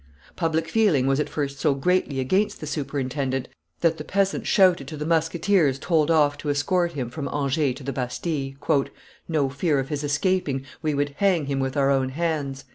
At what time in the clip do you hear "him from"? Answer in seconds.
6.93-7.27